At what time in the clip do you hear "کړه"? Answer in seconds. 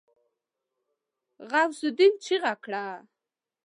2.63-2.85